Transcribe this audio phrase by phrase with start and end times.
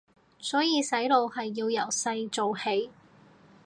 [0.39, 2.89] 所以洗腦係要由細做起